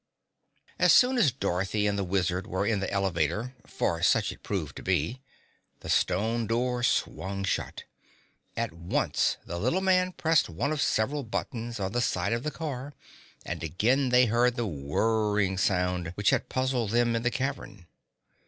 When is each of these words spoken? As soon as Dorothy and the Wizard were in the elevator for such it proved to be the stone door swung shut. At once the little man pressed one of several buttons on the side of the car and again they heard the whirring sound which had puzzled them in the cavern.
As 0.79 0.91
soon 0.93 1.19
as 1.19 1.31
Dorothy 1.31 1.85
and 1.85 1.95
the 1.95 2.03
Wizard 2.03 2.47
were 2.47 2.65
in 2.65 2.79
the 2.79 2.89
elevator 2.89 3.53
for 3.67 4.01
such 4.01 4.31
it 4.31 4.41
proved 4.41 4.75
to 4.77 4.81
be 4.81 5.21
the 5.81 5.89
stone 5.89 6.47
door 6.47 6.81
swung 6.81 7.43
shut. 7.43 7.83
At 8.57 8.73
once 8.73 9.37
the 9.45 9.59
little 9.59 9.79
man 9.81 10.13
pressed 10.13 10.49
one 10.49 10.71
of 10.71 10.81
several 10.81 11.21
buttons 11.21 11.79
on 11.79 11.91
the 11.91 12.01
side 12.01 12.33
of 12.33 12.41
the 12.41 12.49
car 12.49 12.93
and 13.45 13.63
again 13.63 14.09
they 14.09 14.25
heard 14.25 14.55
the 14.55 14.65
whirring 14.65 15.59
sound 15.59 16.13
which 16.15 16.31
had 16.31 16.49
puzzled 16.49 16.89
them 16.89 17.15
in 17.15 17.21
the 17.21 17.29
cavern. 17.29 17.85